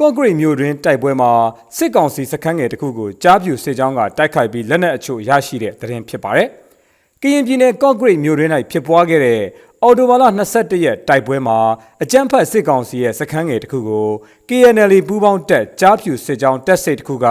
[0.00, 1.30] ကော့ဂရိတ်မြို့တွင်တိုက်ပွဲမှာ
[1.76, 6.48] စစ်ကောင်စီစခန်းငယ်တစ်ခုကိုကြားပြူစစ်ကြောင်းကတိုက်ခိုက်ပြီးလက်နက်အချို့ရရှိတဲ့သတင်းဖြစ်ပါတယ်။
[7.22, 9.40] ကရင်ပြည်နယ်ကော့ဂရိတ်မြို့တွင်၌ဖြစ်ပွားခဲ့တဲ့
[9.82, 10.24] အော်တိုဘာလ
[10.54, 11.58] 22ရက်တိုက်ပွဲမှာ
[12.02, 14.08] အကြမ်းဖက်စစ်ကောင်စီရဲ့စခန်းငယ်တစ်ခုကို
[14.48, 17.26] KNL ပူးပေါင်းတပ်ကြားပြူစစ်ကြောင်းတပ်စိတ်တစ်ခုက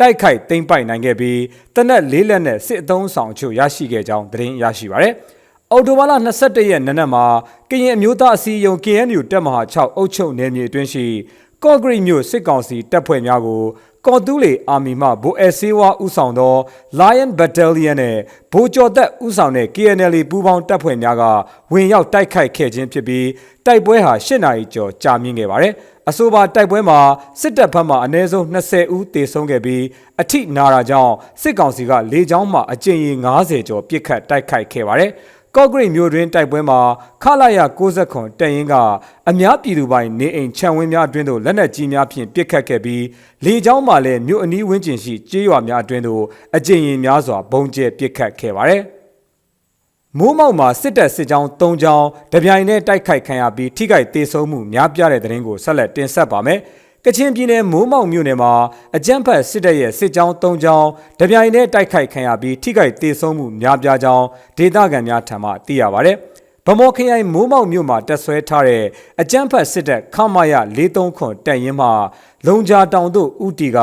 [0.00, 1.40] တိုက်ခိုက်သိမ်းပိုက်နိုင်ခဲ့ပြီး
[1.74, 5.14] တနက်လေးလက်နဲ့စစ်အုံဆောင်အချို့ရရှိခဲ့ကြောင်းသတင်းရရှိပါတယ်။
[5.72, 7.24] အော်တိုဘာလ22ရက်နေ့နက်မှာ
[7.70, 11.04] ကရင်အမျိုးသားအစည်းအရုံး KNU တပ်မဟာ6အုပ်ချုပ်နယ်မြေအတွင်းရှိ
[11.64, 13.62] ကော့ဂရိတ်မြို့စစ်ကောင်စီတပ်ဖွဲ့များကို
[14.06, 16.54] ကော်တူးလေအာမီမှဗိုလ်အဲဆေးဝါဦးဆောင်သော
[16.98, 18.16] Lion Battalion နဲ့
[18.52, 21.22] ဗိုလ်ကျော်သက်ဦးဆောင်တဲ့ KNL ပူးပေါင်းတပ်ဖွဲ့များက
[21.72, 23.26] ဝင်ရောက်တိုက်ခိုက်ခဲ့ခြင်းဖြစ်ပြီး
[23.66, 25.74] တိုက်ပွဲဟာ၈နာရီကျော်ကြာမြင့်ခဲ့ပါတယ်။
[26.08, 26.98] အဆိုပါတိုက်ပွဲမှာ
[27.40, 29.82] စစ်တပ်ဘက်မှအနည်းဆုံး20ဦးသေဆုံးခဲ့ပြီး
[30.20, 35.10] အထိနာတာကြောင့်စစ်ကောင်စီကလေကြောင်းမှအကြိမ်ရေ90ကျော်ပစ်ခတ်တိုက်ခိုက်ခဲ့ပါတယ်။
[35.56, 36.80] ကော့ဂရိတ်မြို့တွင်တိုက်ပွဲမှာ
[37.22, 38.74] ခလာရ60ခွန်တပ်ရင်းက
[39.30, 43.04] အများပြည်သူပိုင်နေအိမ်ခြံဝင်းများအတွင်းသို့လက်နက်ကြီးများဖြင့်ပစ်ခတ်ခဲ့ပြီး
[43.44, 46.22] လေကြောင်းမှလည်းမြို့အနီးဝန်းကျင်ရှိကျေးရွာများအတွင်းသို့
[46.56, 48.82] အကြိမ်ရင်များစွာဘုံကျဲပစ်ခတ်ခဲ့ပါတယ်။
[50.18, 56.60] မိုးမောက်မှာစစ်တပ်စစ်ကြောင်း၃ကြောင်းတပြိုင်တည်းတိုက်ခိုက်ခံရပြီးထိခိုက်ဒေဆုံးမှုများပြားတဲ့တဲ့ရင်ကိုဆက်လက်တင်ဆက်ပါမယ်။
[57.08, 58.52] ကချင်ပြည်နယ်မိုးမောက်မြို့နယ်မှာ
[58.96, 60.88] အကြမ်းဖက်စစ်တပ်ရဲ့စစ်ကြောင်း၃ကြောင်း
[61.20, 64.24] တပြိုင်တည်းတိုက်ခိုက်ခံရပြီးထိခိုက်ဒေဆုံးမှုများပြားကြောင်း
[64.58, 66.12] ဒေသခံများထံမှသိရပါဗျ။
[66.66, 68.84] ဗမော်ခရိုင်မိုးမောက်မြို့မှာတက်ဆွဲထားတဲ့
[69.20, 71.88] အကြမ်းဖက်စစ်တပ်ခမာယ43ခွန်တပ်ရင်းမှ
[72.46, 73.78] လုံဂျာတောင်တို့ဥတီက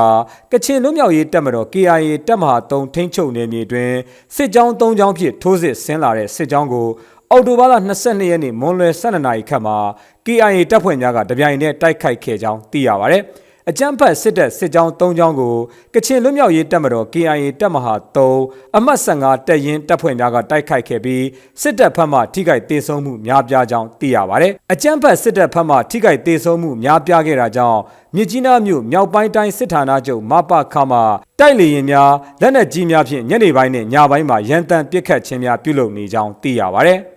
[0.51, 3.91] ကချင်လူမျိုးရေးတပ်မတော် KIA တပ်မဟာ3ထိန်းချုပ်နယ်မြေတွင်
[4.35, 6.87] စစ်ကြောင်း၃ကြောင်းဖြင့်ထိုးစစ်ဆင်းလာတဲ့စစ်ကြောင်းကို
[7.35, 9.77] အော်တိုဘာလ22ရက်နေ့မွန်လွယ်12နာရီခန့်မှာ
[10.25, 13.17] KIA တပ်ဖွဲ့များကတပြိုင်တည်းတိုက်ခိုက်ခဲ့ကြောင်းသိရပါဗျ။
[13.69, 15.53] အကြမ်းဖက်စစ်တပ်စစ်ကြောင်း၃ကြောင်းကို
[15.93, 21.25] ကချင်လွတ်မြောက်ရေးတပ်မတော် KIA တပ်မဟာ3အမှတ်15တပ်ရင်းတပ်ဖွဲ့များကတိုက်ခိုက်ခဲ့ပြီး
[21.61, 27.79] စစ်တပ်ဘက်မှထိခိုက်ဒေဆုံးမှုများပြားကြောင်းသိရပါဗျ။အကြမ်းဖက်စစ်တပ်ဘက်မှထိခိုက်ဒေဆုံးမှုများပြားခဲ့တာကြောင့်
[28.15, 30.99] မြစ်ကြီးနားမြို့မြောက်ပိုင်းတိုင်းစစ်ဌာနချုပ်မပခမှ
[31.39, 32.11] တိုက်လေရင်များ
[32.41, 36.95] လက်နက်ကြီးများဖြင့်ညနေပိုင်းနဲ့ညပိုင်းမှာရန်တမ်းပစ်ခတ်ခြင်းများပြုလုပ်နေကြောင်းသိရပါဗျ။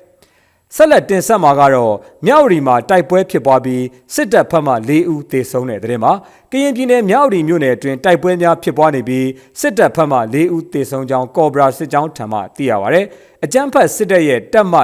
[0.77, 1.95] ဆက်လက်တင်ဆက်မှာကတော့
[2.27, 3.83] မြောက်ရီမှာတိုက်ပွဲဖြစ်ပွားပြီး
[4.15, 6.13] စစ်တပ်ဖက်မှ၄ဦးသေဆုံးတဲ့တဲ့တင်မှာ
[6.53, 9.29] ကရင်ပြည်နယ်မြောက်ရီမြို့နယ်အတွင်းတိုက်ပွဲများဖြစ်ပွားနေပြီး
[9.61, 13.01] စစ်တပ်ဖက်မှ၄ဦးသေဆုံးကြောင်းကော်ဘရာစစ်ကြောင်းထံမှသိရပါဗျ။
[13.45, 14.75] အကြမ်းဖက်စစ်တပ်ရဲ့တပ်မ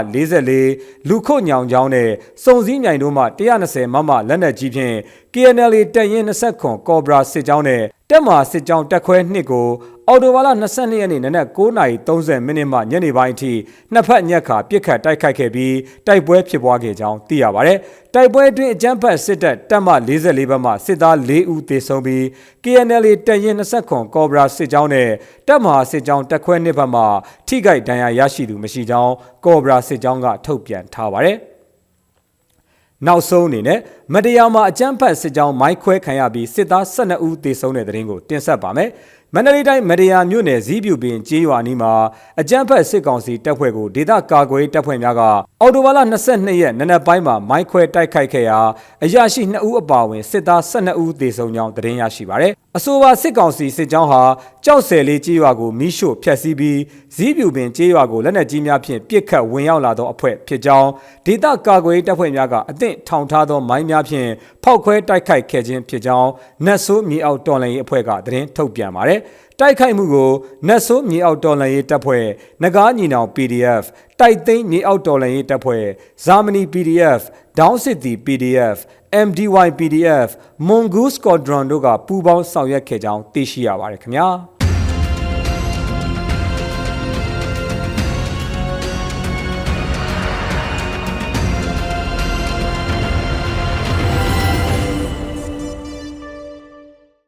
[0.55, 2.11] 44လူခုတ်ညောင်ချောင်းနဲ့
[2.45, 3.25] စုံစည်းမြိုင်တို့မှ
[3.59, 4.97] 120မမလက်နက်ကြီးဖြင့်
[5.35, 9.69] KNL တပ်ရင်း20ခွန်ကော်ဘရာစစ်ကြောင်းနဲ့တက်မာစစ်ကြောင်းတက်ခွဲနှစ်ကို
[10.09, 13.53] အော်တိုဘာလ22ရက်နေ့နနက်9:30မိနစ်မှညနေပိုင်းအထိ
[13.93, 17.79] နှစ်ဖက်ညက်ခါပြစ်ခတ်တိုက်ခိုက်ခဲ့ပြီးတိုက်ပွဲဖြစ်ပွားခဲ့ကြောင်းသိရပါတယ်။
[18.15, 22.23] တိုက်ပွဲအတွင်းအကြမ်းဖက်စစ်တပ်တပ်မ44ဘက်မှစစ်သား4ဦးသေဆုံးပြီး
[22.65, 25.09] KNL တပ်ရင်း20ခွန်ကော်ဘရာစစ်ကြောင်းနဲ့
[25.49, 27.03] တပ်မဟာစစ်ကြောင်းတက်ခွဲနှစ်ဘက်မှ
[27.49, 29.13] ထိခိုက်ဒဏ်ရာရရှိသူမရှိကြောင်း
[29.45, 31.39] ကော်ဘရာစစ်ကြောင်းကထုတ်ပြန်ထားပါတယ်။
[33.07, 33.81] နောက်ဆုံးအနေနဲ့
[34.15, 38.91] မတရားမှာအကြမ်းဖက်စစ်ကြောင်းမိုင်းခွဲခံရပြီးစစ်သား12ဦးသေဆုံးတဲ့တဲ့ရင်ကိုတင်ဆက်ပါမယ်။
[39.35, 41.93] မန္တလေးတိုင်းမရယာမြို့နယ်ဇီးပြူပင်ကျေးရွာနီးမှာ
[42.41, 45.23] အကြမ်းဖက်စစ်ကောင်စီတပ်ဖွဲ့ကိုဒေသကာကွယ်တပ်ဖွဲ့များက
[45.61, 45.99] အော်တိုဘာလ
[46.31, 48.59] 22ရက်နနက်ပိုင်းမှာမိုင်းခွဲတိုက်ခိုက်ခဲ့ရာ
[49.05, 54.23] အရာရှိ2ဦးအပါအဝင်စစ်သား12ဦးသေဆုံးကြောင်းသတင်းရရှိပါရယ်အဆိုပါစစ်ကောင်စီစစ်ကြောင်းဟာ
[54.65, 56.79] ကြောက်ဆယ်လေးကျေးရွာကိုမိရှို့ဖျက်ဆီးပြီး
[57.17, 60.89] ဇီးပြူပင်ကျေးရွာကိုလက်နက်ကြီးများဖြင့်ပစ်ခတ်ဝင်ရောက်လာသောအဖွဲ့ဖြစ်ကြောင်း
[61.27, 64.29] ဒေသကာကွယ်တပ်ဖွဲ့များကအသင့်ထောင်ထားသောမိုင်းများဖြင့်
[64.65, 66.31] ဖောက်ခွဲတိုက်ခိုက်ခဲ့ခြင်းဖြစ်ကြောင်း
[66.65, 69.21] နတ်ဆိုးမြေအောက်တော်လှန်ရေးအဖွဲ့ကသတင်းထုတ်ပြန်ပါတယ်
[69.59, 70.33] တိုက်ခိုက်မှုကို
[70.69, 72.27] နတ်ဆိုးမြေအောက်တော်လှန်ရေးတပ်ဖွဲ့
[72.63, 73.85] ငကားညီနောင် PDF
[74.21, 75.85] တိုက်သိမ်းမြေအောက်တော်လှန်ရေးတပ်ဖွဲ့
[76.25, 77.23] ဇာမနီ PDF
[77.59, 78.79] ဒေါင်းစစ်တီ PDF
[79.27, 80.29] MDY PDF
[80.69, 84.29] Mongoose Squadron တို့ကပူးပေါင်းဆောင်ရွက်ခဲ့ကြောင်းသိရှိရပါတယ်ခင်ဗျာ။